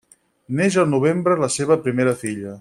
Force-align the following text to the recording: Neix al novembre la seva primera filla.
Neix 0.61 0.77
al 0.83 0.89
novembre 0.95 1.39
la 1.43 1.53
seva 1.57 1.79
primera 1.87 2.17
filla. 2.25 2.49